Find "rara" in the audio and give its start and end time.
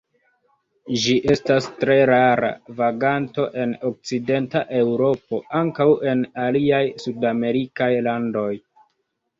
2.11-2.49